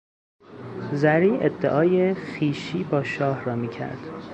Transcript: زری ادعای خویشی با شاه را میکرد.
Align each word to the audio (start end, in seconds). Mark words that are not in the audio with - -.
زری 0.93 1.31
ادعای 1.41 2.13
خویشی 2.13 2.83
با 2.83 3.03
شاه 3.03 3.45
را 3.45 3.55
میکرد. 3.55 3.97